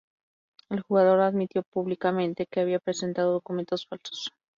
[0.71, 4.31] El jugador admitió públicamente que había presentado documentos falsos.